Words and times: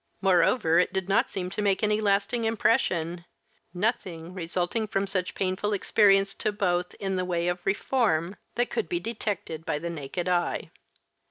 Moreover 0.19 0.79
it 0.79 0.91
did 0.91 1.07
not 1.07 1.29
seem 1.29 1.51
to 1.51 1.61
make 1.61 1.83
any 1.83 2.01
lasting 2.01 2.43
impression, 2.45 3.23
nothing 3.71 4.33
resulting 4.33 4.87
from 4.87 5.05
such 5.05 5.35
painful 5.35 5.73
experience 5.73 6.33
to 6.33 6.51
both, 6.51 6.95
in 6.95 7.17
the 7.17 7.23
way 7.25 7.47
of 7.47 7.63
reform, 7.67 8.35
that 8.55 8.71
could 8.71 8.89
be 8.89 8.99
detected 8.99 9.63
by 9.63 9.77
the 9.77 9.91
naked 9.91 10.27
eye. 10.27 10.71